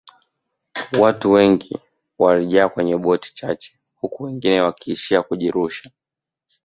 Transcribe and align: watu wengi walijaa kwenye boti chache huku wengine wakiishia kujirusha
watu 0.99 1.31
wengi 1.31 1.79
walijaa 2.19 2.69
kwenye 2.69 2.97
boti 2.97 3.35
chache 3.35 3.79
huku 3.95 4.23
wengine 4.23 4.61
wakiishia 4.61 5.23
kujirusha 5.23 5.91